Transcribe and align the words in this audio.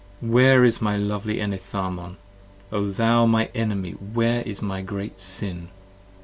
Where 0.23 0.63
is 0.63 0.81
my 0.81 0.97
lovely 0.97 1.37
Enitharmon, 1.37 2.15
thou 2.71 3.27
my 3.27 3.51
enemy, 3.53 3.91
where 3.91 4.41
is 4.41 4.59
my 4.59 4.81
Great 4.81 5.19
Sin? 5.21 5.69